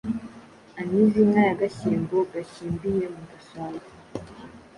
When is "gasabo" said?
3.29-3.79